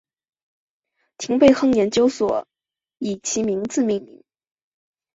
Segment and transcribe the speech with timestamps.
[1.19, 2.47] 廷贝亨研究所
[2.97, 4.23] 以其名字命名。